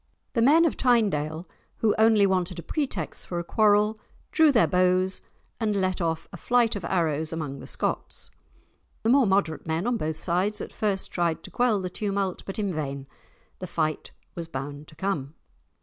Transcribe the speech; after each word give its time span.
The 0.33 0.41
men 0.41 0.65
of 0.65 0.75
Tynedale, 0.75 1.45
who 1.77 1.93
only 1.99 2.25
wanted 2.25 2.57
a 2.57 2.63
pretext 2.63 3.27
for 3.27 3.37
a 3.37 3.43
quarrel, 3.43 3.99
drew 4.31 4.51
their 4.51 4.65
bows 4.65 5.21
and 5.59 5.75
let 5.75 6.01
off 6.01 6.27
a 6.33 6.37
flight 6.37 6.75
of 6.75 6.83
arrows 6.83 7.31
among 7.31 7.59
the 7.59 7.67
Scots. 7.67 8.31
The 9.03 9.11
more 9.11 9.27
moderate 9.27 9.67
men 9.67 9.85
on 9.85 9.97
both 9.97 10.15
sides 10.15 10.59
at 10.59 10.73
first 10.73 11.11
tried 11.11 11.43
to 11.43 11.51
quell 11.51 11.79
the 11.81 11.89
tumult, 11.91 12.41
but 12.47 12.57
in 12.57 12.73
vain. 12.73 13.05
The 13.59 13.67
fight 13.67 14.09
was 14.33 14.47
bound 14.47 14.87
to 14.87 14.95
come. 14.95 15.35